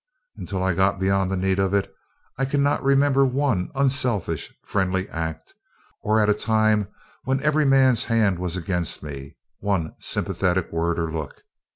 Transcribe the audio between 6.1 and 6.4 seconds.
at a